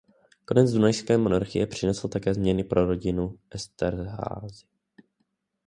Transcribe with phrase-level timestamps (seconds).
[0.45, 4.65] Konec Dunajské monarchie přinesl také změny pro rodinu Esterházy.